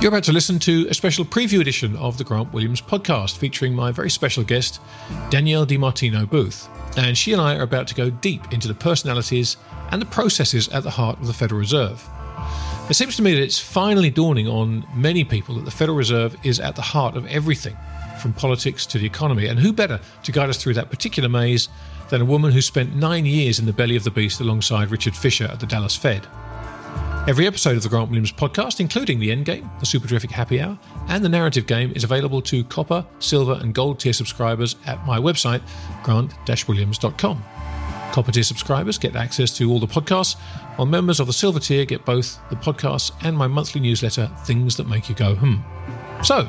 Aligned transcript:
You're 0.00 0.10
about 0.10 0.22
to 0.24 0.32
listen 0.32 0.60
to 0.60 0.86
a 0.88 0.94
special 0.94 1.24
preview 1.24 1.60
edition 1.60 1.96
of 1.96 2.18
the 2.18 2.22
Grant 2.22 2.52
Williams 2.52 2.80
podcast 2.80 3.36
featuring 3.36 3.74
my 3.74 3.90
very 3.90 4.10
special 4.10 4.44
guest, 4.44 4.80
Danielle 5.28 5.66
DiMartino 5.66 6.30
Booth. 6.30 6.68
And 6.96 7.18
she 7.18 7.32
and 7.32 7.42
I 7.42 7.56
are 7.56 7.62
about 7.62 7.88
to 7.88 7.96
go 7.96 8.08
deep 8.08 8.52
into 8.52 8.68
the 8.68 8.74
personalities 8.74 9.56
and 9.90 10.00
the 10.00 10.06
processes 10.06 10.68
at 10.68 10.84
the 10.84 10.90
heart 10.90 11.18
of 11.18 11.26
the 11.26 11.32
Federal 11.32 11.58
Reserve. 11.58 12.08
It 12.88 12.94
seems 12.94 13.16
to 13.16 13.22
me 13.22 13.34
that 13.34 13.42
it's 13.42 13.58
finally 13.58 14.08
dawning 14.08 14.46
on 14.46 14.86
many 14.94 15.24
people 15.24 15.56
that 15.56 15.64
the 15.64 15.72
Federal 15.72 15.98
Reserve 15.98 16.36
is 16.44 16.60
at 16.60 16.76
the 16.76 16.82
heart 16.82 17.16
of 17.16 17.26
everything, 17.26 17.76
from 18.22 18.32
politics 18.32 18.86
to 18.86 18.98
the 18.98 19.06
economy. 19.06 19.48
And 19.48 19.58
who 19.58 19.72
better 19.72 19.98
to 20.22 20.30
guide 20.30 20.48
us 20.48 20.62
through 20.62 20.74
that 20.74 20.90
particular 20.90 21.28
maze 21.28 21.68
than 22.08 22.20
a 22.20 22.24
woman 22.24 22.52
who 22.52 22.62
spent 22.62 22.94
nine 22.94 23.26
years 23.26 23.58
in 23.58 23.66
the 23.66 23.72
belly 23.72 23.96
of 23.96 24.04
the 24.04 24.12
beast 24.12 24.40
alongside 24.40 24.92
Richard 24.92 25.16
Fisher 25.16 25.46
at 25.46 25.58
the 25.58 25.66
Dallas 25.66 25.96
Fed? 25.96 26.24
Every 27.26 27.46
episode 27.46 27.76
of 27.76 27.82
the 27.82 27.90
Grant 27.90 28.08
Williams 28.08 28.32
podcast, 28.32 28.80
including 28.80 29.18
the 29.20 29.28
Endgame, 29.28 29.68
the 29.80 29.86
Super 29.86 30.08
Terrific 30.08 30.30
Happy 30.30 30.62
Hour, 30.62 30.78
and 31.08 31.22
the 31.22 31.28
Narrative 31.28 31.66
Game, 31.66 31.92
is 31.94 32.02
available 32.02 32.40
to 32.42 32.64
copper, 32.64 33.04
silver, 33.18 33.58
and 33.60 33.74
gold 33.74 34.00
tier 34.00 34.14
subscribers 34.14 34.76
at 34.86 35.04
my 35.04 35.18
website, 35.18 35.60
grant-williams.com. 36.04 37.44
Copper 38.12 38.32
tier 38.32 38.42
subscribers 38.42 38.96
get 38.96 39.14
access 39.14 39.54
to 39.58 39.70
all 39.70 39.78
the 39.78 39.86
podcasts, 39.86 40.36
while 40.76 40.86
members 40.86 41.20
of 41.20 41.26
the 41.26 41.32
silver 41.34 41.60
tier 41.60 41.84
get 41.84 42.02
both 42.06 42.38
the 42.48 42.56
podcasts 42.56 43.12
and 43.22 43.36
my 43.36 43.46
monthly 43.46 43.82
newsletter, 43.82 44.30
Things 44.44 44.76
That 44.78 44.88
Make 44.88 45.10
You 45.10 45.14
Go 45.14 45.34
Hmm. 45.34 45.56
So, 46.24 46.48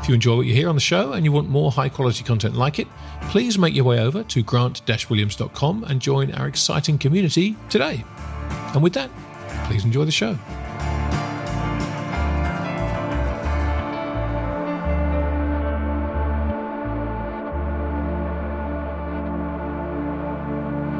if 0.00 0.08
you 0.08 0.14
enjoy 0.14 0.36
what 0.36 0.46
you 0.46 0.54
hear 0.54 0.68
on 0.68 0.76
the 0.76 0.80
show 0.80 1.12
and 1.12 1.24
you 1.24 1.32
want 1.32 1.48
more 1.48 1.72
high 1.72 1.88
quality 1.88 2.22
content 2.22 2.54
like 2.54 2.78
it, 2.78 2.86
please 3.22 3.58
make 3.58 3.74
your 3.74 3.84
way 3.84 3.98
over 3.98 4.22
to 4.22 4.42
grant-williams.com 4.44 5.84
and 5.84 6.00
join 6.00 6.32
our 6.34 6.46
exciting 6.46 6.98
community 6.98 7.56
today. 7.68 8.04
And 8.72 8.82
with 8.82 8.92
that, 8.94 9.10
Please 9.66 9.84
enjoy 9.84 10.04
the 10.04 10.12
show. 10.12 10.36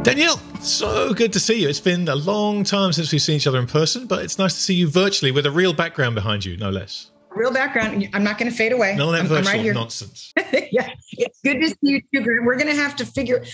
Danielle, 0.03 0.39
so 0.61 1.13
good 1.13 1.33
to 1.35 1.39
see 1.39 1.61
you. 1.61 1.69
It's 1.69 1.79
been 1.79 2.09
a 2.09 2.17
long 2.17 2.65
time 2.65 2.93
since 2.93 3.13
we've 3.13 3.21
seen 3.21 3.37
each 3.37 3.47
other 3.47 3.59
in 3.59 3.67
person, 3.67 4.07
but 4.07 4.25
it's 4.25 4.39
nice 4.39 4.55
to 4.55 4.61
see 4.61 4.75
you 4.75 4.89
virtually 4.89 5.31
with 5.31 5.45
a 5.45 5.51
real 5.51 5.75
background 5.75 6.15
behind 6.15 6.45
you, 6.45 6.57
no 6.57 6.71
less. 6.71 7.11
Real 7.31 7.53
background. 7.53 8.09
I'm 8.13 8.25
not 8.25 8.39
going 8.39 8.51
to 8.51 8.57
fade 8.57 8.73
away. 8.73 8.97
No, 8.97 9.13
that 9.13 9.21
I'm, 9.21 9.27
virtual 9.27 9.49
I'm 9.49 9.55
right 9.55 9.63
here. 9.63 9.75
nonsense. 9.75 10.33
yeah, 10.73 10.91
it's 11.13 11.41
good 11.43 11.61
to 11.61 11.69
see 11.69 11.77
you 11.83 12.01
too. 12.13 12.41
We're 12.43 12.57
going 12.57 12.75
to 12.75 12.75
have 12.75 12.97
to 12.97 13.07
figure 13.07 13.45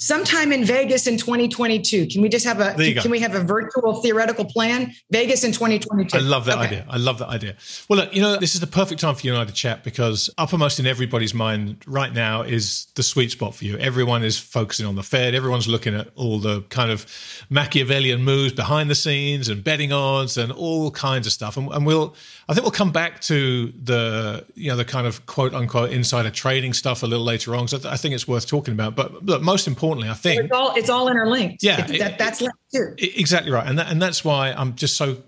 sometime 0.00 0.50
in 0.50 0.64
Vegas 0.64 1.06
in 1.06 1.16
2022. 1.16 2.06
Can 2.06 2.22
we 2.22 2.28
just 2.28 2.44
have 2.44 2.58
a 2.58 2.74
can, 2.74 2.94
can, 3.02 3.10
we 3.10 3.20
have 3.20 3.34
a 3.34 3.40
virtual 3.40 4.02
theoretical 4.02 4.44
plan? 4.44 4.92
Vegas 5.10 5.44
in 5.44 5.52
2022. 5.52 6.16
I 6.16 6.20
love 6.20 6.46
that 6.46 6.56
okay. 6.56 6.66
idea. 6.66 6.86
I 6.88 6.96
love 6.96 7.18
that 7.18 7.28
idea. 7.28 7.54
Well, 7.88 8.00
look, 8.00 8.14
you 8.14 8.22
know, 8.22 8.36
this 8.36 8.54
is 8.54 8.60
the 8.60 8.66
perfect 8.66 9.00
time 9.00 9.14
for 9.14 9.26
you 9.26 9.32
and 9.32 9.40
I 9.40 9.44
to 9.44 9.52
chat 9.52 9.84
because 9.84 10.30
uppermost 10.38 10.80
in 10.80 10.86
everybody's 10.86 11.34
mind 11.34 11.84
right 11.86 12.12
now 12.12 12.42
is 12.42 12.86
the 12.94 13.02
sweet 13.02 13.30
spot 13.30 13.54
for 13.54 13.64
you. 13.64 13.76
Everyone 13.76 14.24
is 14.24 14.38
focusing 14.38 14.86
on 14.86 14.96
the 14.96 15.02
Fed. 15.02 15.34
Everyone's 15.34 15.68
looking 15.68 15.94
at 15.94 16.08
all 16.16 16.38
the 16.38 16.62
kind 16.62 16.90
of 16.90 17.06
Machiavellian 17.50 18.22
moves 18.24 18.52
behind 18.52 18.90
the 18.90 18.94
scenes 18.94 19.48
and 19.48 19.62
betting 19.62 19.92
odds 19.92 20.38
and 20.38 20.50
all 20.50 20.90
kinds 20.90 21.26
of 21.26 21.32
stuff. 21.32 21.56
And, 21.56 21.70
and 21.72 21.86
we'll 21.86 22.16
I 22.50 22.52
think 22.52 22.64
we'll 22.64 22.72
come 22.72 22.90
back 22.90 23.20
to 23.22 23.72
the 23.80 24.44
you 24.56 24.70
know 24.70 24.76
the 24.76 24.84
kind 24.84 25.06
of 25.06 25.24
quote 25.26 25.54
unquote 25.54 25.92
insider 25.92 26.30
trading 26.30 26.72
stuff 26.72 27.04
a 27.04 27.06
little 27.06 27.24
later 27.24 27.54
on 27.54 27.66
because 27.66 27.74
I, 27.74 27.78
th- 27.78 27.94
I, 27.94 27.96
think 27.96 28.12
it's 28.12 28.26
worth 28.26 28.48
talking 28.48 28.74
about. 28.74 28.96
But 28.96 29.24
look, 29.24 29.40
most 29.40 29.68
importantly, 29.90 30.10
I 30.10 30.14
think 30.14 30.44
it's 30.44 30.52
all 30.52 30.74
it's 30.76 30.90
all 30.90 31.08
interlinked. 31.08 31.62
Yeah, 31.62 31.84
it, 31.86 31.98
that, 31.98 32.18
that's 32.18 32.40
linked 32.40 32.58
too. 32.72 32.94
Exactly 32.98 33.50
right, 33.50 33.66
and 33.66 33.78
that, 33.78 33.90
and 33.90 34.00
that's 34.00 34.24
why 34.24 34.52
I'm 34.52 34.74
just 34.74 34.96
so 34.96 35.22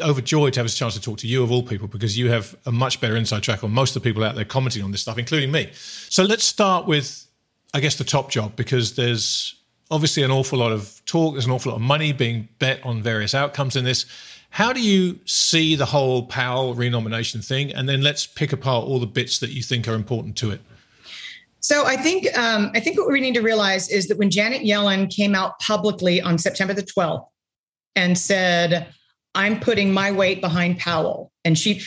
overjoyed 0.00 0.52
to 0.54 0.60
have 0.60 0.66
a 0.66 0.70
chance 0.70 0.94
to 0.94 1.00
talk 1.00 1.18
to 1.18 1.28
you 1.28 1.42
of 1.42 1.52
all 1.52 1.62
people 1.62 1.86
because 1.86 2.18
you 2.18 2.28
have 2.30 2.56
a 2.66 2.72
much 2.72 3.00
better 3.00 3.16
inside 3.16 3.42
track 3.42 3.62
on 3.62 3.70
most 3.70 3.94
of 3.94 4.02
the 4.02 4.08
people 4.08 4.24
out 4.24 4.34
there 4.34 4.44
commenting 4.44 4.82
on 4.82 4.90
this 4.90 5.02
stuff, 5.02 5.18
including 5.18 5.52
me. 5.52 5.70
So 5.74 6.24
let's 6.24 6.44
start 6.44 6.86
with, 6.86 7.26
I 7.72 7.80
guess, 7.80 7.96
the 7.96 8.04
top 8.04 8.30
job 8.30 8.56
because 8.56 8.96
there's 8.96 9.54
obviously 9.90 10.22
an 10.22 10.30
awful 10.30 10.58
lot 10.58 10.72
of 10.72 11.00
talk. 11.06 11.34
There's 11.34 11.46
an 11.46 11.52
awful 11.52 11.72
lot 11.72 11.76
of 11.76 11.82
money 11.82 12.12
being 12.12 12.48
bet 12.58 12.84
on 12.84 13.02
various 13.02 13.34
outcomes 13.34 13.76
in 13.76 13.84
this. 13.84 14.06
How 14.50 14.72
do 14.72 14.80
you 14.80 15.18
see 15.24 15.74
the 15.74 15.86
whole 15.86 16.26
Powell 16.26 16.74
renomination 16.74 17.40
thing? 17.40 17.72
And 17.72 17.88
then 17.88 18.02
let's 18.02 18.26
pick 18.26 18.52
apart 18.52 18.86
all 18.86 19.00
the 19.00 19.06
bits 19.06 19.38
that 19.40 19.50
you 19.50 19.62
think 19.62 19.88
are 19.88 19.94
important 19.94 20.36
to 20.36 20.50
it. 20.50 20.60
So 21.64 21.86
I 21.86 21.96
think 21.96 22.26
um, 22.36 22.70
I 22.74 22.80
think 22.80 22.98
what 22.98 23.08
we 23.08 23.22
need 23.22 23.32
to 23.32 23.40
realize 23.40 23.88
is 23.88 24.08
that 24.08 24.18
when 24.18 24.28
Janet 24.28 24.64
Yellen 24.64 25.08
came 25.08 25.34
out 25.34 25.58
publicly 25.60 26.20
on 26.20 26.36
September 26.36 26.74
the 26.74 26.82
12th 26.82 27.26
and 27.96 28.18
said, 28.18 28.92
"I'm 29.34 29.58
putting 29.58 29.90
my 29.90 30.12
weight 30.12 30.42
behind 30.42 30.78
Powell," 30.78 31.32
and 31.42 31.58
she 31.58 31.78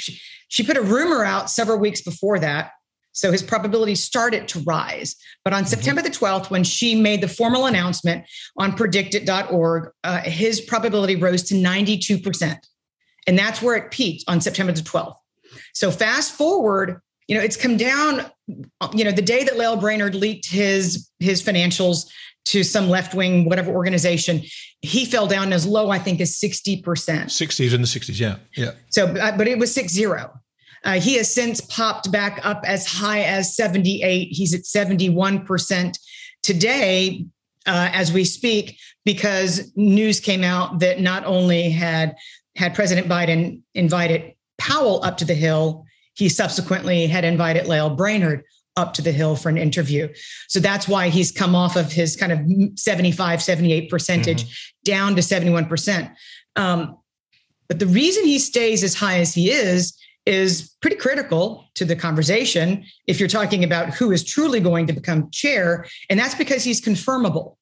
she 0.47 0.63
put 0.63 0.77
a 0.77 0.81
rumor 0.81 1.23
out 1.23 1.51
several 1.51 1.77
weeks 1.77 2.01
before 2.01 2.39
that 2.39 2.71
so 3.11 3.31
his 3.31 3.43
probability 3.43 3.93
started 3.93 4.47
to 4.47 4.61
rise. 4.61 5.15
But 5.43 5.53
on 5.53 5.61
mm-hmm. 5.61 5.69
September 5.69 6.01
the 6.01 6.09
12th, 6.09 6.49
when 6.49 6.63
she 6.63 6.95
made 6.99 7.21
the 7.21 7.27
formal 7.27 7.67
announcement 7.67 8.25
on 8.57 8.71
predictit.org, 8.71 9.91
uh, 10.03 10.21
his 10.21 10.59
probability 10.59 11.15
rose 11.17 11.43
to 11.43 11.53
92%. 11.53 12.57
And 13.27 13.37
that's 13.37 13.61
where 13.61 13.75
it 13.75 13.91
peaked 13.91 14.23
on 14.27 14.41
September 14.41 14.71
the 14.71 14.81
12th. 14.81 15.15
So 15.73 15.91
fast 15.91 16.33
forward, 16.33 16.99
you 17.27 17.35
know, 17.35 17.43
it's 17.43 17.57
come 17.57 17.77
down, 17.77 18.25
you 18.93 19.03
know, 19.03 19.11
the 19.11 19.21
day 19.21 19.43
that 19.43 19.57
Lael 19.57 19.77
Brainard 19.77 20.15
leaked 20.15 20.47
his 20.47 21.09
his 21.19 21.43
financials 21.43 22.07
to 22.45 22.63
some 22.63 22.89
left 22.89 23.13
wing, 23.13 23.45
whatever 23.45 23.71
organization, 23.71 24.41
he 24.81 25.05
fell 25.05 25.27
down 25.27 25.51
as 25.51 25.65
low, 25.65 25.89
I 25.89 25.99
think, 25.99 26.21
as 26.21 26.39
60%. 26.39 26.81
60s 26.81 27.73
in 27.73 27.81
the 27.81 27.87
60s, 27.87 28.19
yeah. 28.19 28.37
Yeah. 28.55 28.71
So, 28.89 29.07
uh, 29.07 29.35
but 29.37 29.49
it 29.49 29.59
was 29.59 29.73
six 29.73 29.91
zero. 29.91 30.31
Uh, 30.85 30.99
he 30.99 31.15
has 31.17 31.33
since 31.33 31.59
popped 31.61 32.09
back 32.11 32.39
up 32.43 32.61
as 32.65 32.87
high 32.87 33.21
as 33.23 33.55
78. 33.55 34.29
He's 34.29 34.53
at 34.53 34.61
71% 34.61 35.97
today 36.41 37.25
uh, 37.65 37.89
as 37.91 38.13
we 38.13 38.23
speak, 38.23 38.79
because 39.03 39.71
news 39.75 40.21
came 40.21 40.43
out 40.43 40.79
that 40.79 41.01
not 41.01 41.25
only 41.25 41.69
had 41.69 42.15
had 42.55 42.73
President 42.73 43.07
Biden 43.07 43.61
invited 43.75 44.33
Powell 44.57 45.03
up 45.03 45.17
to 45.17 45.25
the 45.25 45.33
Hill, 45.33 45.85
he 46.17 46.29
subsequently 46.29 47.07
had 47.07 47.23
invited 47.23 47.67
Lael 47.67 47.91
Brainard 47.91 48.43
up 48.75 48.93
to 48.95 49.01
the 49.01 49.11
Hill 49.11 49.35
for 49.35 49.49
an 49.49 49.57
interview. 49.57 50.07
So 50.47 50.59
that's 50.59 50.87
why 50.87 51.09
he's 51.09 51.31
come 51.31 51.55
off 51.55 51.75
of 51.75 51.91
his 51.91 52.15
kind 52.15 52.31
of 52.31 52.79
75, 52.79 53.41
78 53.41 53.89
percentage 53.89 54.43
mm-hmm. 54.43 54.91
down 54.91 55.15
to 55.15 55.21
71%. 55.21 56.13
Um, 56.55 56.97
but 57.67 57.79
the 57.79 57.87
reason 57.87 58.23
he 58.23 58.39
stays 58.39 58.83
as 58.83 58.95
high 58.95 59.19
as 59.19 59.33
he 59.33 59.51
is 59.51 59.97
is 60.25 60.75
pretty 60.81 60.95
critical 60.95 61.65
to 61.75 61.85
the 61.85 61.95
conversation 61.95 62.83
if 63.07 63.19
you're 63.19 63.29
talking 63.29 63.63
about 63.63 63.93
who 63.93 64.11
is 64.11 64.23
truly 64.23 64.59
going 64.59 64.87
to 64.87 64.93
become 64.93 65.29
chair. 65.31 65.85
And 66.09 66.19
that's 66.19 66.35
because 66.35 66.63
he's 66.63 66.81
confirmable. 66.81 67.55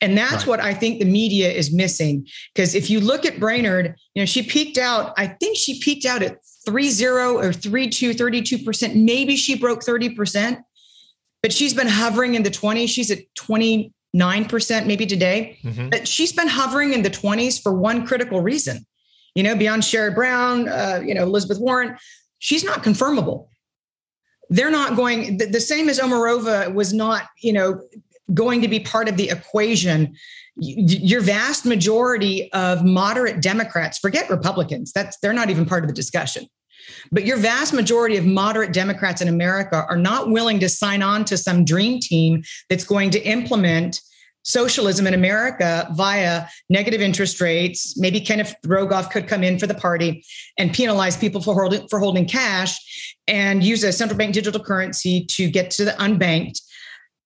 And 0.00 0.16
that's 0.16 0.46
right. 0.46 0.46
what 0.46 0.60
I 0.60 0.74
think 0.74 0.98
the 0.98 1.06
media 1.06 1.50
is 1.50 1.72
missing. 1.72 2.26
Because 2.54 2.74
if 2.74 2.90
you 2.90 3.00
look 3.00 3.24
at 3.24 3.40
Brainard, 3.40 3.96
you 4.14 4.22
know, 4.22 4.26
she 4.26 4.42
peaked 4.42 4.78
out, 4.78 5.14
I 5.16 5.26
think 5.26 5.56
she 5.56 5.80
peaked 5.80 6.04
out 6.04 6.22
at 6.22 6.38
3-0 6.66 7.34
or 7.34 7.50
3-2, 7.50 8.12
32%. 8.12 8.94
Maybe 8.94 9.36
she 9.36 9.56
broke 9.56 9.82
30%, 9.82 10.62
but 11.42 11.52
she's 11.52 11.74
been 11.74 11.88
hovering 11.88 12.34
in 12.34 12.42
the 12.42 12.50
20s. 12.50 12.88
She's 12.88 13.10
at 13.10 13.20
29% 13.34 13.90
maybe 14.86 15.06
today. 15.06 15.58
Mm-hmm. 15.62 15.90
But 15.90 16.08
she's 16.08 16.32
been 16.32 16.48
hovering 16.48 16.92
in 16.92 17.02
the 17.02 17.10
20s 17.10 17.62
for 17.62 17.72
one 17.72 18.06
critical 18.06 18.40
reason 18.40 18.84
you 19.36 19.42
know, 19.42 19.54
beyond 19.54 19.82
Sherrod 19.82 20.14
Brown, 20.14 20.66
uh, 20.66 21.02
you 21.04 21.14
know, 21.14 21.22
Elizabeth 21.22 21.60
Warren, 21.60 21.96
she's 22.38 22.64
not 22.64 22.82
confirmable. 22.82 23.48
They're 24.48 24.70
not 24.70 24.96
going, 24.96 25.36
the, 25.36 25.44
the 25.44 25.60
same 25.60 25.90
as 25.90 26.00
Omarova 26.00 26.72
was 26.72 26.94
not, 26.94 27.24
you 27.42 27.52
know, 27.52 27.82
going 28.32 28.62
to 28.62 28.68
be 28.68 28.80
part 28.80 29.08
of 29.08 29.18
the 29.18 29.28
equation. 29.28 30.16
Your 30.56 31.20
vast 31.20 31.66
majority 31.66 32.50
of 32.52 32.82
moderate 32.82 33.42
Democrats, 33.42 33.98
forget 33.98 34.30
Republicans, 34.30 34.90
that's 34.92 35.18
they're 35.18 35.34
not 35.34 35.50
even 35.50 35.66
part 35.66 35.84
of 35.84 35.88
the 35.88 35.94
discussion. 35.94 36.46
But 37.12 37.24
your 37.24 37.36
vast 37.36 37.72
majority 37.72 38.16
of 38.16 38.24
moderate 38.24 38.72
Democrats 38.72 39.20
in 39.22 39.28
America 39.28 39.84
are 39.88 39.96
not 39.96 40.30
willing 40.30 40.60
to 40.60 40.68
sign 40.68 41.02
on 41.02 41.24
to 41.26 41.36
some 41.36 41.64
dream 41.64 42.00
team 42.00 42.42
that's 42.68 42.84
going 42.84 43.10
to 43.10 43.22
implement 43.22 44.00
socialism 44.46 45.08
in 45.08 45.14
America 45.14 45.88
via 45.94 46.46
negative 46.70 47.00
interest 47.00 47.40
rates. 47.40 47.98
Maybe 47.98 48.20
Kenneth 48.20 48.54
Rogoff 48.64 49.10
could 49.10 49.26
come 49.26 49.42
in 49.42 49.58
for 49.58 49.66
the 49.66 49.74
party 49.74 50.24
and 50.56 50.72
penalize 50.72 51.16
people 51.16 51.42
for 51.42 51.54
holding 51.54 51.86
for 51.88 51.98
holding 51.98 52.26
cash 52.26 53.16
and 53.26 53.62
use 53.62 53.82
a 53.82 53.92
central 53.92 54.16
bank 54.16 54.32
digital 54.32 54.62
currency 54.62 55.26
to 55.32 55.50
get 55.50 55.70
to 55.72 55.84
the 55.84 55.90
unbanked. 55.92 56.60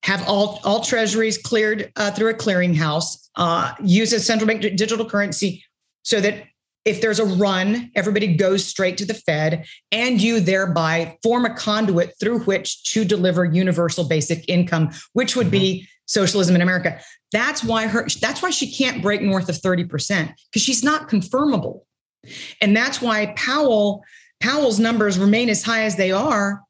Have 0.03 0.27
all 0.27 0.61
all 0.65 0.81
treasuries 0.81 1.37
cleared 1.37 1.93
uh, 1.97 2.11
through 2.11 2.31
a 2.31 2.35
clearinghouse. 2.35 3.29
Uh, 3.37 3.75
use 3.85 4.15
a 4.15 4.21
central 4.21 4.49
bank 4.49 4.63
digital 4.63 5.05
currency 5.05 5.63
so 6.03 6.21
that 6.23 6.47
if 6.85 7.01
there's 7.01 7.19
a 7.19 7.25
run, 7.25 7.91
everybody 7.95 8.35
goes 8.37 8.65
straight 8.65 8.97
to 8.99 9.05
the 9.05 9.15
Fed, 9.15 9.67
and 9.93 10.21
you 10.21 10.41
thereby 10.41 11.19
form 11.23 11.45
a 11.45 11.55
conduit 11.55 12.15
through 12.19 12.41
which 12.41 12.83
to 12.85 13.05
deliver 13.05 13.45
universal 13.45 14.09
basic 14.09 14.45
income, 14.49 14.91
which 15.13 15.37
would 15.37 15.51
be 15.51 15.81
mm-hmm. 15.81 15.87
socialism 16.07 16.55
in 16.55 16.63
America. 16.63 17.01
That's 17.33 17.63
why 17.63 17.87
her 17.87 18.07
that's 18.21 18.43
why 18.43 18.51
she 18.51 18.73
can't 18.73 19.03
break 19.03 19.23
north 19.23 19.49
of 19.49 19.57
30% 19.57 20.35
because 20.51 20.63
she's 20.63 20.83
not 20.83 21.09
confirmable. 21.09 21.83
And 22.61 22.77
that's 22.77 23.01
why 23.01 23.35
Powell 23.37 24.03
Powell's 24.41 24.81
numbers 24.81 25.19
remain 25.19 25.51
as 25.51 25.63
high 25.63 25.83
as 25.83 25.97
they 25.97 26.13
are, 26.13 26.63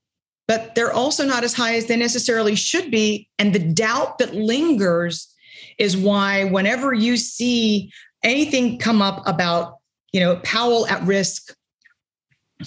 but 0.49 0.75
they're 0.75 0.93
also 0.93 1.25
not 1.25 1.45
as 1.45 1.55
high 1.55 1.77
as 1.77 1.87
they 1.87 1.97
necessarily 1.97 2.57
should 2.57 2.91
be. 2.91 3.29
And 3.39 3.55
the 3.55 3.61
doubt 3.61 4.19
that 4.19 4.35
lingers 4.35 5.33
is 5.79 5.97
why 5.97 6.45
whenever 6.45 6.93
you 6.93 7.17
see 7.17 7.93
anything 8.23 8.79
come 8.79 9.01
up 9.01 9.27
about 9.27 9.80
you 10.13 10.21
know, 10.21 10.37
Powell 10.37 10.87
at 10.87 11.03
risk 11.03 11.55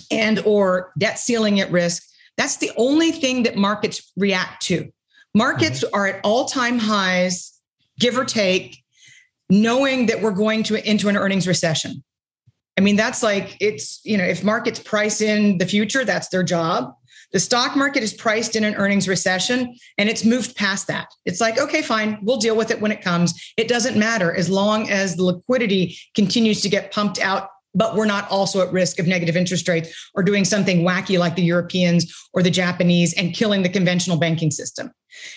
and 0.10 0.40
or 0.40 0.92
debt 0.98 1.19
ceiling 1.19 1.60
at 1.60 1.72
risk. 1.72 2.04
That's 2.38 2.57
the 2.57 2.72
only 2.78 3.12
thing 3.12 3.44
that 3.44 3.56
markets 3.56 4.12
react 4.18 4.63
to. 4.63 4.92
Markets 5.36 5.84
are 5.84 6.07
at 6.07 6.22
all-time 6.24 6.80
highs, 6.80 7.54
give 8.00 8.18
or 8.18 8.25
take, 8.25 8.78
knowing 9.50 10.07
that 10.07 10.22
we're 10.22 10.31
going 10.31 10.63
to 10.63 10.90
into 10.90 11.10
an 11.10 11.18
earnings 11.18 11.48
recession. 11.48 12.04
I 12.78 12.81
mean, 12.81 12.95
that's 12.95 13.22
like 13.22 13.56
it's, 13.60 14.00
you 14.04 14.18
know, 14.18 14.24
if 14.24 14.44
markets 14.44 14.80
price 14.80 15.22
in 15.22 15.60
the 15.60 15.66
future, 15.66 16.04
that's 16.04 16.30
their 16.30 16.44
job. 16.44 16.94
The 17.34 17.40
stock 17.40 17.76
market 17.76 18.04
is 18.04 18.14
priced 18.14 18.56
in 18.56 18.64
an 18.64 18.76
earnings 18.76 19.08
recession 19.08 19.76
and 19.98 20.08
it's 20.08 20.24
moved 20.24 20.56
past 20.56 20.88
that. 20.88 21.08
It's 21.26 21.42
like, 21.42 21.60
okay, 21.60 21.82
fine, 21.82 22.20
we'll 22.22 22.38
deal 22.38 22.56
with 22.56 22.72
it 22.72 22.80
when 22.80 22.92
it 22.92 23.02
comes. 23.02 23.34
It 23.58 23.68
doesn't 23.68 23.98
matter 23.98 24.34
as 24.34 24.50
long 24.50 24.90
as 24.90 25.16
the 25.16 25.24
liquidity 25.24 25.98
continues 26.16 26.62
to 26.62 26.70
get 26.70 26.92
pumped 26.92 27.20
out 27.20 27.50
but 27.76 27.96
we're 27.96 28.06
not 28.06 28.30
also 28.30 28.62
at 28.62 28.72
risk 28.72 29.00
of 29.00 29.08
negative 29.08 29.36
interest 29.36 29.68
rates 29.68 30.10
or 30.14 30.24
doing 30.24 30.46
something 30.46 30.84
wacky 30.84 31.18
like 31.18 31.36
the 31.36 31.42
Europeans 31.44 32.14
or 32.34 32.44
the 32.44 32.52
Japanese 32.52 33.14
and 33.16 33.34
killing 33.34 33.64
the 33.64 33.70
conventional 33.70 34.18
banking 34.18 34.52
system. 34.52 34.92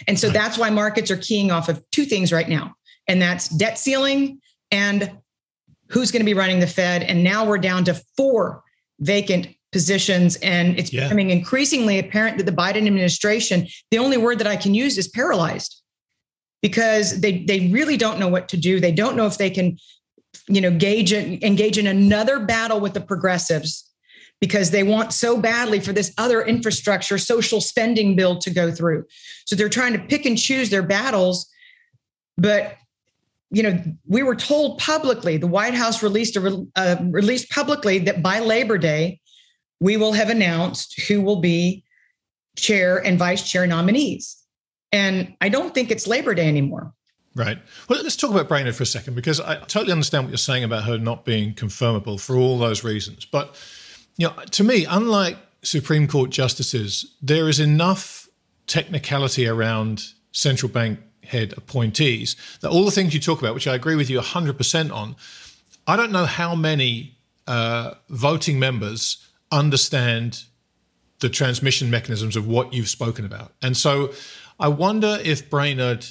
And 0.07 0.19
so 0.19 0.29
that's 0.29 0.59
why 0.59 0.71
markets 0.71 1.11
are 1.11 1.17
keying 1.17 1.51
off 1.51 1.69
of 1.69 1.83
two 1.91 2.05
things 2.05 2.33
right 2.33 2.49
now, 2.49 2.75
and 3.09 3.21
that's 3.21 3.49
debt 3.49 3.79
ceiling 3.79 4.41
and 4.71 5.11
who's 5.89 6.11
going 6.11 6.21
to 6.21 6.27
be 6.27 6.35
running 6.35 6.61
the 6.61 6.67
Fed. 6.67 7.03
And 7.03 7.23
now 7.23 7.47
we're 7.47 7.59
down 7.59 7.85
to 7.85 8.03
four 8.17 8.63
vacant 9.01 9.49
positions. 9.76 10.37
And 10.37 10.78
it's 10.78 10.90
yeah. 10.90 11.02
becoming 11.02 11.28
increasingly 11.28 11.99
apparent 11.99 12.38
that 12.38 12.46
the 12.46 12.58
Biden 12.62 12.87
administration, 12.87 13.69
the 13.90 13.99
only 13.99 14.17
word 14.17 14.38
that 14.38 14.46
I 14.46 14.56
can 14.56 14.73
use 14.73 14.96
is 14.96 15.06
paralyzed 15.06 15.82
because 16.62 17.20
they, 17.20 17.44
they 17.44 17.69
really 17.69 17.99
don't 17.99 18.19
know 18.19 18.28
what 18.28 18.49
to 18.49 18.56
do. 18.56 18.81
They 18.81 18.90
don't 18.90 19.17
know 19.17 19.26
if 19.26 19.37
they 19.37 19.50
can, 19.50 19.76
you 20.49 20.62
know, 20.62 20.70
gauge 20.70 21.12
engage 21.12 21.76
in 21.76 21.87
another 21.87 22.40
battle 22.40 22.81
with 22.81 22.94
the 22.94 23.02
progressives 23.02 23.84
because 24.40 24.70
they 24.70 24.82
want 24.82 25.12
so 25.12 25.37
badly 25.37 25.78
for 25.78 25.93
this 25.93 26.14
other 26.17 26.40
infrastructure 26.40 27.19
social 27.19 27.61
spending 27.61 28.17
bill 28.17 28.38
to 28.38 28.49
go 28.49 28.70
through. 28.70 29.05
So 29.44 29.56
they're 29.56 29.69
trying 29.69 29.93
to 29.93 29.99
pick 29.99 30.25
and 30.25 30.38
choose 30.38 30.70
their 30.70 30.82
battles. 30.82 31.46
But 32.38 32.76
you 33.50 33.62
know, 33.62 33.78
we 34.06 34.23
were 34.23 34.37
told 34.37 34.78
publicly, 34.78 35.37
the 35.37 35.46
White 35.46 35.75
House 35.75 36.02
released 36.02 36.34
a, 36.37 36.67
uh, 36.76 36.96
released 37.11 37.50
publicly 37.50 37.99
that 38.00 38.23
by 38.23 38.40
Labor 38.40 38.78
Day, 38.78 39.20
we 39.81 39.96
will 39.96 40.12
have 40.12 40.31
announced 40.31 41.00
who 41.02 41.20
will 41.20 41.40
be 41.40 41.84
chair 42.56 42.99
and 43.05 43.19
vice 43.19 43.49
chair 43.49 43.67
nominees. 43.67 44.37
And 44.93 45.37
I 45.40 45.49
don't 45.49 45.75
think 45.75 45.90
it's 45.90 46.06
Labor 46.06 46.34
Day 46.34 46.49
anymore. 46.49 46.94
Right. 47.34 47.58
Well, 47.88 48.02
let's 48.02 48.17
talk 48.17 48.31
about 48.31 48.49
Brainard 48.49 48.75
for 48.75 48.82
a 48.82 48.87
second 48.87 49.14
because 49.14 49.40
I 49.40 49.56
totally 49.56 49.93
understand 49.93 50.25
what 50.25 50.31
you're 50.31 50.38
saying 50.38 50.64
about 50.64 50.84
her 50.84 50.96
not 50.96 51.26
being 51.26 51.52
confirmable 51.52 52.19
for 52.19 52.34
all 52.37 52.58
those 52.58 52.82
reasons. 52.82 53.26
But 53.26 53.55
you 54.17 54.28
know, 54.28 54.34
to 54.52 54.64
me, 54.64 54.87
unlike 54.87 55.37
Supreme 55.62 56.08
Court 56.08 56.31
justices, 56.31 57.14
there 57.20 57.50
is 57.50 57.61
enough 57.61 58.26
technicality 58.67 59.46
around 59.46 60.06
central 60.32 60.73
bank 60.73 60.99
head 61.25 61.52
appointees 61.56 62.37
that 62.61 62.70
all 62.70 62.84
the 62.87 62.90
things 62.90 63.12
you 63.12 63.20
talk 63.20 63.40
about, 63.40 63.55
which 63.55 63.67
I 63.67 63.75
agree 63.75 63.96
with 63.96 64.08
you 64.08 64.19
100% 64.19 64.93
on, 64.93 65.17
I 65.87 65.96
don't 65.96 66.12
know 66.12 66.25
how 66.25 66.55
many 66.55 67.19
uh, 67.46 67.94
voting 68.08 68.58
members 68.58 69.19
understand 69.51 70.45
the 71.21 71.29
transmission 71.29 71.91
mechanisms 71.91 72.37
of 72.37 72.47
what 72.47 72.73
you've 72.73 72.89
spoken 72.89 73.25
about. 73.25 73.53
And 73.63 73.77
so 73.77 74.13
I 74.61 74.69
wonder 74.69 75.19
if 75.23 75.49
Brainard 75.49 76.07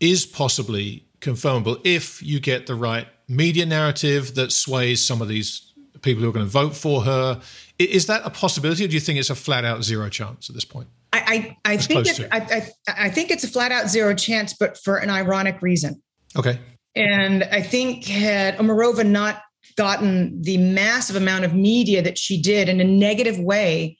is 0.00 0.26
possibly 0.26 1.04
confirmable 1.20 1.80
if 1.84 2.22
you 2.22 2.40
get 2.40 2.66
the 2.66 2.74
right 2.74 3.08
media 3.28 3.66
narrative 3.66 4.34
that 4.34 4.52
sways 4.52 5.04
some 5.04 5.20
of 5.20 5.28
these 5.28 5.72
people 6.02 6.22
who 6.22 6.28
are 6.28 6.32
going 6.32 6.46
to 6.46 6.50
vote 6.50 6.76
for 6.76 7.02
her. 7.02 7.40
Is 7.78 8.06
that 8.06 8.22
a 8.24 8.30
possibility, 8.30 8.84
or 8.84 8.88
do 8.88 8.94
you 8.94 9.00
think 9.00 9.18
it's 9.18 9.30
a 9.30 9.34
flat 9.34 9.64
out 9.64 9.82
zero 9.82 10.08
chance 10.08 10.48
at 10.48 10.54
this 10.54 10.64
point? 10.64 10.88
I, 11.12 11.56
I, 11.64 11.72
I 11.72 11.76
think 11.76 12.06
it, 12.06 12.28
I, 12.30 12.38
I, 12.38 13.06
I 13.06 13.10
think 13.10 13.30
it's 13.30 13.44
a 13.44 13.48
flat 13.48 13.72
out 13.72 13.88
zero 13.88 14.14
chance, 14.14 14.54
but 14.54 14.78
for 14.78 14.98
an 14.98 15.10
ironic 15.10 15.62
reason. 15.62 16.02
Okay. 16.36 16.58
And 16.94 17.44
I 17.44 17.62
think 17.62 18.04
had 18.04 18.56
Omarova 18.58 19.06
not 19.06 19.42
gotten 19.76 20.40
the 20.42 20.58
massive 20.58 21.16
amount 21.16 21.44
of 21.44 21.54
media 21.54 22.02
that 22.02 22.18
she 22.18 22.40
did 22.40 22.68
in 22.68 22.80
a 22.80 22.84
negative 22.84 23.38
way 23.38 23.98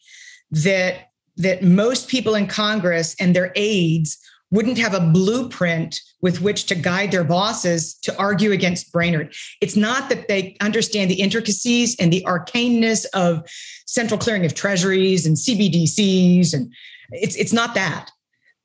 that 0.51 1.11
that 1.39 1.63
most 1.63 2.09
people 2.09 2.35
in 2.35 2.47
Congress 2.47 3.15
and 3.21 3.37
their 3.37 3.53
aides 3.57 4.19
wouldn't 4.51 4.79
have 4.79 4.95
a 4.95 5.01
blueprint 5.01 6.01
with 6.23 6.41
which 6.41 6.67
to 6.67 6.75
guide 6.75 7.11
their 7.11 7.25
bosses 7.25 7.95
to 7.95 8.17
argue 8.17 8.53
against 8.53 8.93
Brainard. 8.93 9.35
It's 9.61 9.77
not 9.77 10.09
that 10.09 10.29
they 10.29 10.57
understand 10.61 11.11
the 11.11 11.21
intricacies 11.21 11.97
and 11.99 12.13
the 12.13 12.25
arcaneness 12.27 13.07
of 13.13 13.45
central 13.87 14.19
clearing 14.19 14.47
of 14.47 14.55
treasuries 14.55 15.27
and 15.27 15.37
CBDCs 15.37 16.55
and 16.55 16.73
it's 17.11 17.37
it's 17.37 17.53
not 17.53 17.75
that. 17.75 18.11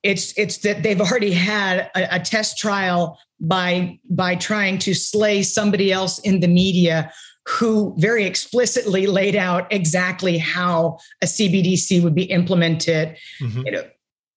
It's 0.03 0.33
it's 0.38 0.59
that 0.59 0.81
they've 0.83 1.01
already 1.01 1.31
had 1.31 1.92
a, 1.95 2.15
a 2.15 2.19
test 2.19 2.57
trial 2.57 3.19
by 3.41 3.99
by 4.09 4.35
trying 4.35 4.77
to 4.77 4.93
slay 4.93 5.43
somebody 5.43 5.91
else 5.91 6.19
in 6.19 6.39
the 6.39 6.48
media 6.48 7.12
who 7.48 7.95
very 7.98 8.25
explicitly 8.25 9.07
laid 9.07 9.36
out 9.36 9.71
exactly 9.74 10.38
how 10.38 11.00
a 11.24 11.25
CBDC 11.25 12.03
would 12.03 12.13
be 12.13 12.24
implemented. 12.24 13.17
Mm-hmm. 13.41 13.62
You 13.65 13.71
know, 13.71 13.83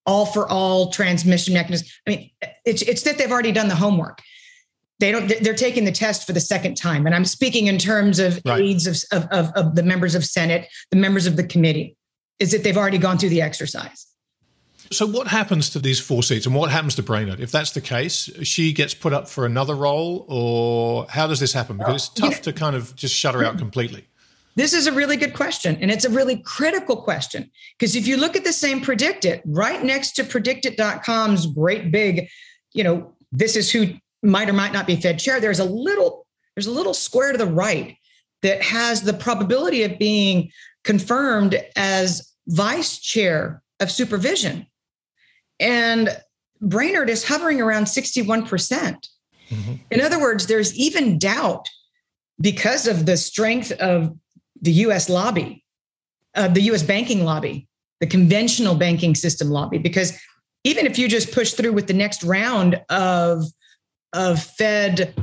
all 0.06 0.26
for 0.26 0.48
all 0.48 0.90
transmission 0.90 1.54
mechanism. 1.54 1.86
I 2.06 2.10
mean, 2.10 2.30
it's 2.64 2.82
it's 2.82 3.02
that 3.02 3.18
they've 3.18 3.30
already 3.30 3.52
done 3.52 3.68
the 3.68 3.74
homework. 3.74 4.20
They 5.00 5.12
don't. 5.12 5.30
They're 5.42 5.54
taking 5.54 5.84
the 5.84 5.92
test 5.92 6.26
for 6.26 6.32
the 6.32 6.40
second 6.40 6.76
time, 6.76 7.04
and 7.06 7.14
I'm 7.14 7.24
speaking 7.24 7.66
in 7.66 7.78
terms 7.78 8.18
of 8.18 8.40
right. 8.44 8.60
aides 8.60 8.86
of, 8.86 8.96
of, 9.12 9.28
of, 9.30 9.52
of 9.54 9.74
the 9.74 9.82
members 9.82 10.14
of 10.14 10.24
Senate, 10.24 10.68
the 10.90 10.96
members 10.96 11.26
of 11.26 11.36
the 11.36 11.44
committee. 11.44 11.96
Is 12.40 12.50
that 12.50 12.64
they've 12.64 12.76
already 12.76 12.98
gone 12.98 13.16
through 13.16 13.28
the 13.28 13.42
exercise. 13.42 14.06
So, 14.90 15.06
what 15.06 15.26
happens 15.26 15.70
to 15.70 15.78
these 15.78 15.98
four 15.98 16.22
seats 16.22 16.46
and 16.46 16.54
what 16.54 16.70
happens 16.70 16.94
to 16.96 17.02
Brainard? 17.02 17.40
If 17.40 17.50
that's 17.50 17.72
the 17.72 17.80
case, 17.80 18.30
she 18.42 18.72
gets 18.72 18.94
put 18.94 19.12
up 19.12 19.28
for 19.28 19.46
another 19.46 19.74
role, 19.74 20.24
or 20.28 21.06
how 21.08 21.26
does 21.26 21.40
this 21.40 21.52
happen? 21.52 21.78
Because 21.78 22.08
it's 22.08 22.08
tough 22.08 22.42
to 22.42 22.52
kind 22.52 22.76
of 22.76 22.94
just 22.94 23.14
shut 23.14 23.34
her 23.34 23.44
out 23.44 23.58
completely. 23.58 24.06
This 24.56 24.72
is 24.72 24.86
a 24.86 24.92
really 24.92 25.16
good 25.16 25.34
question. 25.34 25.76
And 25.80 25.90
it's 25.90 26.04
a 26.04 26.10
really 26.10 26.36
critical 26.36 26.96
question. 26.96 27.50
Because 27.78 27.96
if 27.96 28.06
you 28.06 28.16
look 28.16 28.36
at 28.36 28.44
the 28.44 28.52
same 28.52 28.80
PredictIt, 28.80 29.42
right 29.46 29.82
next 29.82 30.12
to 30.12 30.24
predictit.com's 30.24 31.46
great 31.46 31.90
big, 31.90 32.28
you 32.72 32.84
know, 32.84 33.12
this 33.32 33.56
is 33.56 33.70
who 33.70 33.88
might 34.22 34.48
or 34.48 34.52
might 34.52 34.72
not 34.72 34.86
be 34.86 34.96
Fed 34.96 35.18
chair, 35.18 35.40
there's 35.40 35.58
a 35.58 35.64
little, 35.64 36.26
there's 36.54 36.68
a 36.68 36.72
little 36.72 36.94
square 36.94 37.32
to 37.32 37.38
the 37.38 37.46
right 37.46 37.96
that 38.42 38.62
has 38.62 39.02
the 39.02 39.12
probability 39.12 39.82
of 39.82 39.98
being 39.98 40.50
confirmed 40.84 41.60
as 41.74 42.32
vice 42.46 42.98
chair 42.98 43.62
of 43.80 43.90
supervision. 43.90 44.66
And 45.60 46.08
Brainard 46.60 47.10
is 47.10 47.24
hovering 47.24 47.60
around 47.60 47.84
61%. 47.84 48.48
percent 48.48 49.08
mm 49.50 49.56
hmm 49.56 49.74
In 49.90 50.00
other 50.00 50.18
words, 50.18 50.46
there's 50.46 50.74
even 50.74 51.18
doubt 51.18 51.68
because 52.40 52.88
of 52.88 53.06
the 53.06 53.16
strength 53.16 53.70
of 53.72 54.16
the 54.60 54.72
US 54.86 55.08
lobby, 55.08 55.64
uh, 56.34 56.48
the 56.48 56.62
US 56.72 56.82
banking 56.82 57.24
lobby, 57.24 57.68
the 58.00 58.06
conventional 58.06 58.74
banking 58.74 59.14
system 59.14 59.50
lobby, 59.50 59.78
because 59.78 60.18
even 60.64 60.86
if 60.86 60.98
you 60.98 61.08
just 61.08 61.30
push 61.30 61.52
through 61.52 61.72
with 61.72 61.86
the 61.86 61.92
next 61.92 62.24
round 62.24 62.80
of, 62.88 63.44
of 64.14 64.42
Fed 64.42 65.14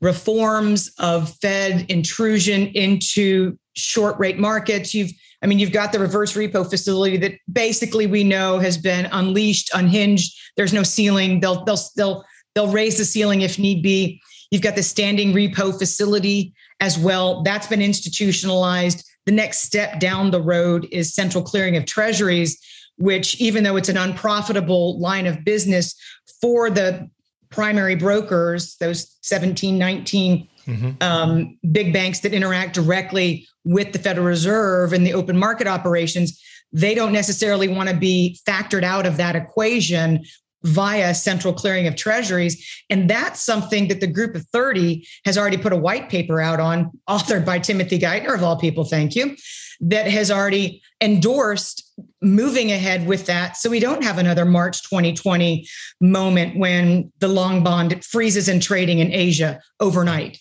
reforms, 0.00 0.92
of 0.98 1.34
Fed 1.40 1.86
intrusion 1.90 2.66
into 2.68 3.58
short 3.74 4.18
rate 4.18 4.38
markets, 4.38 4.94
you've 4.94 5.12
I 5.42 5.46
mean, 5.46 5.58
you've 5.58 5.72
got 5.72 5.92
the 5.92 5.98
reverse 5.98 6.32
repo 6.34 6.68
facility 6.68 7.18
that 7.18 7.32
basically 7.52 8.06
we 8.06 8.24
know 8.24 8.58
has 8.60 8.78
been 8.78 9.06
unleashed, 9.12 9.70
unhinged. 9.74 10.34
There's 10.56 10.72
no 10.72 10.82
ceiling. 10.82 11.40
They'll 11.40 11.64
they'll 11.64 11.78
they'll 11.96 12.24
They'll 12.54 12.70
raise 12.70 12.96
the 12.96 13.04
ceiling 13.04 13.42
if 13.42 13.58
need 13.58 13.82
be. 13.82 14.20
You've 14.50 14.62
got 14.62 14.76
the 14.76 14.82
standing 14.82 15.32
repo 15.32 15.76
facility 15.76 16.54
as 16.80 16.98
well. 16.98 17.42
That's 17.42 17.66
been 17.66 17.82
institutionalized. 17.82 19.04
The 19.26 19.32
next 19.32 19.60
step 19.60 19.98
down 19.98 20.30
the 20.30 20.42
road 20.42 20.86
is 20.92 21.14
central 21.14 21.42
clearing 21.42 21.76
of 21.76 21.86
treasuries, 21.86 22.58
which, 22.96 23.40
even 23.40 23.64
though 23.64 23.76
it's 23.76 23.88
an 23.88 23.96
unprofitable 23.96 25.00
line 25.00 25.26
of 25.26 25.44
business 25.44 25.94
for 26.40 26.70
the 26.70 27.08
primary 27.54 27.94
brokers, 27.94 28.76
those 28.76 29.16
17, 29.22 29.78
19 29.78 30.48
mm-hmm. 30.66 30.90
um, 31.00 31.58
big 31.70 31.92
banks 31.92 32.20
that 32.20 32.34
interact 32.34 32.74
directly 32.74 33.46
with 33.64 33.92
the 33.92 33.98
Federal 33.98 34.26
Reserve 34.26 34.92
and 34.92 35.06
the 35.06 35.14
open 35.14 35.38
market 35.38 35.66
operations, 35.66 36.42
they 36.72 36.94
don't 36.94 37.12
necessarily 37.12 37.68
want 37.68 37.88
to 37.88 37.96
be 37.96 38.38
factored 38.46 38.82
out 38.82 39.06
of 39.06 39.16
that 39.16 39.36
equation 39.36 40.24
via 40.64 41.14
central 41.14 41.52
clearing 41.52 41.86
of 41.86 41.94
treasuries. 41.94 42.82
And 42.90 43.08
that's 43.08 43.40
something 43.40 43.88
that 43.88 44.00
the 44.00 44.06
group 44.06 44.34
of 44.34 44.46
30 44.46 45.06
has 45.26 45.38
already 45.38 45.58
put 45.58 45.72
a 45.72 45.76
white 45.76 46.08
paper 46.08 46.40
out 46.40 46.58
on, 46.58 46.90
authored 47.08 47.44
by 47.44 47.58
Timothy 47.58 47.98
Geithner, 47.98 48.34
of 48.34 48.42
all 48.42 48.56
people, 48.56 48.84
thank 48.84 49.14
you, 49.14 49.36
that 49.80 50.06
has 50.06 50.30
already 50.30 50.82
endorsed 51.00 51.92
moving 52.22 52.72
ahead 52.72 53.06
with 53.06 53.26
that. 53.26 53.56
So 53.56 53.70
we 53.70 53.80
don't 53.80 54.02
have 54.02 54.18
another 54.18 54.44
March 54.44 54.82
2020 54.82 55.66
moment 56.00 56.58
when 56.58 57.12
the 57.18 57.28
long 57.28 57.62
bond 57.62 58.04
freezes 58.04 58.48
in 58.48 58.60
trading 58.60 58.98
in 58.98 59.12
Asia 59.12 59.60
overnight. 59.80 60.38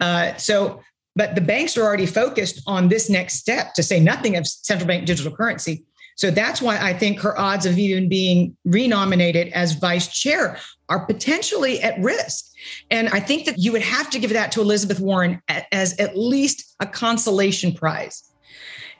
Uh, 0.00 0.34
so, 0.36 0.80
but 1.14 1.34
the 1.34 1.40
banks 1.40 1.76
are 1.76 1.82
already 1.82 2.06
focused 2.06 2.62
on 2.66 2.88
this 2.88 3.08
next 3.08 3.34
step 3.34 3.74
to 3.74 3.82
say 3.82 3.98
nothing 4.00 4.36
of 4.36 4.46
central 4.46 4.86
bank 4.86 5.06
digital 5.06 5.34
currency 5.34 5.84
so 6.16 6.30
that's 6.30 6.62
why 6.62 6.78
I 6.78 6.94
think 6.94 7.20
her 7.20 7.38
odds 7.38 7.66
of 7.66 7.78
even 7.78 8.08
being 8.08 8.56
renominated 8.64 9.48
as 9.48 9.74
vice 9.74 10.08
chair 10.08 10.58
are 10.88 11.04
potentially 11.04 11.80
at 11.82 12.00
risk. 12.00 12.46
And 12.90 13.08
I 13.10 13.20
think 13.20 13.44
that 13.44 13.58
you 13.58 13.70
would 13.72 13.82
have 13.82 14.08
to 14.10 14.18
give 14.18 14.32
that 14.32 14.50
to 14.52 14.62
Elizabeth 14.62 14.98
Warren 14.98 15.42
as 15.72 15.94
at 15.98 16.16
least 16.16 16.74
a 16.80 16.86
consolation 16.86 17.72
prize. 17.72 18.22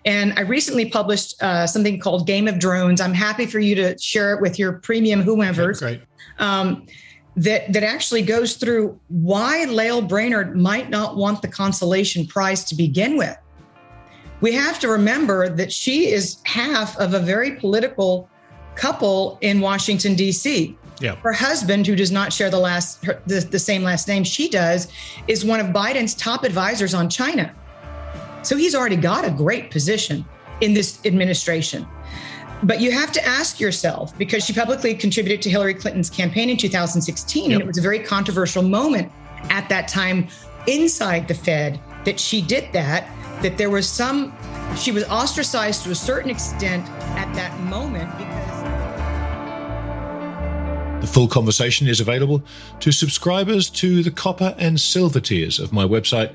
And 0.04 0.34
I 0.36 0.42
recently 0.42 0.88
published 0.88 1.42
uh, 1.42 1.66
something 1.66 1.98
called 1.98 2.26
Game 2.26 2.46
of 2.46 2.58
Drones. 2.58 3.00
I'm 3.00 3.14
happy 3.14 3.46
for 3.46 3.58
you 3.58 3.74
to 3.74 3.98
share 3.98 4.34
it 4.34 4.40
with 4.40 4.58
your 4.58 4.74
premium 4.74 5.22
whomever's. 5.22 5.80
Great. 5.80 6.02
Um, 6.38 6.86
that 7.38 7.70
that 7.72 7.82
actually 7.82 8.22
goes 8.22 8.56
through 8.56 8.98
why 9.08 9.64
Lael 9.64 10.00
Brainard 10.00 10.56
might 10.56 10.88
not 10.88 11.16
want 11.16 11.42
the 11.42 11.48
consolation 11.48 12.26
prize 12.26 12.64
to 12.64 12.74
begin 12.74 13.18
with 13.18 13.36
we 14.40 14.52
have 14.52 14.78
to 14.80 14.88
remember 14.88 15.48
that 15.48 15.72
she 15.72 16.10
is 16.10 16.38
half 16.44 16.96
of 16.98 17.14
a 17.14 17.18
very 17.18 17.52
political 17.52 18.28
couple 18.74 19.38
in 19.40 19.60
Washington 19.60 20.14
D.C. 20.14 20.76
Yeah. 21.00 21.16
Her 21.16 21.32
husband, 21.32 21.86
who 21.86 21.96
does 21.96 22.10
not 22.10 22.32
share 22.32 22.50
the 22.50 22.58
last 22.58 23.04
her, 23.04 23.20
the, 23.26 23.40
the 23.40 23.58
same 23.58 23.82
last 23.82 24.08
name 24.08 24.24
she 24.24 24.48
does, 24.48 24.88
is 25.28 25.44
one 25.44 25.60
of 25.60 25.68
Biden's 25.68 26.14
top 26.14 26.44
advisors 26.44 26.94
on 26.94 27.08
China. 27.08 27.54
So 28.46 28.56
he's 28.56 28.76
already 28.76 28.96
got 28.96 29.24
a 29.26 29.30
great 29.30 29.72
position 29.72 30.24
in 30.60 30.72
this 30.72 31.04
administration. 31.04 31.86
But 32.62 32.80
you 32.80 32.92
have 32.92 33.10
to 33.12 33.26
ask 33.26 33.58
yourself 33.58 34.16
because 34.16 34.44
she 34.44 34.52
publicly 34.52 34.94
contributed 34.94 35.42
to 35.42 35.50
Hillary 35.50 35.74
Clinton's 35.74 36.08
campaign 36.08 36.48
in 36.48 36.56
2016, 36.56 37.50
yep. 37.50 37.52
and 37.52 37.60
it 37.60 37.66
was 37.66 37.76
a 37.76 37.82
very 37.82 37.98
controversial 37.98 38.62
moment 38.62 39.10
at 39.50 39.68
that 39.68 39.88
time 39.88 40.28
inside 40.66 41.26
the 41.28 41.34
Fed 41.34 41.80
that 42.04 42.18
she 42.20 42.40
did 42.40 42.72
that 42.72 43.10
that 43.42 43.58
there 43.58 43.68
was 43.68 43.88
some, 43.88 44.32
she 44.76 44.92
was 44.92 45.04
ostracized 45.04 45.82
to 45.84 45.90
a 45.90 45.94
certain 45.94 46.30
extent 46.30 46.88
at 47.18 47.32
that 47.34 47.58
moment 47.60 48.08
because. 48.16 48.46
The 51.00 51.06
full 51.06 51.28
conversation 51.28 51.86
is 51.86 52.00
available 52.00 52.42
to 52.80 52.90
subscribers 52.90 53.68
to 53.70 54.02
the 54.02 54.10
copper 54.10 54.54
and 54.56 54.80
silver 54.80 55.20
tiers 55.20 55.58
of 55.58 55.72
my 55.72 55.84
website, 55.84 56.34